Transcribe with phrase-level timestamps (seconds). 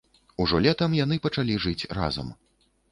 [0.45, 2.35] Ужо летам яны пачалі жыць разам.